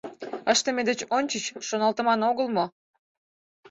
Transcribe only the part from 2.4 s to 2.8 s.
мо?